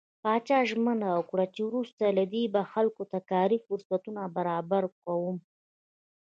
[0.23, 5.37] پاچا ژمنه وکړه چې وروسته له دې به خلکو ته کاري فرصتونه برابر کوم.